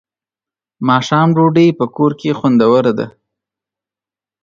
ماښام 0.87 1.27
ډوډۍ 1.35 1.67
په 1.79 1.85
کور 1.95 2.11
کې 2.19 2.37
خوندوره 2.39 2.91
ده. 2.99 3.07